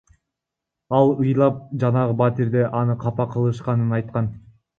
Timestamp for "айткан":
4.01-4.33